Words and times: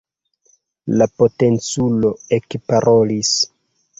La 1.01 1.07
potenculo 1.21 2.11
ekparolis. 2.39 3.35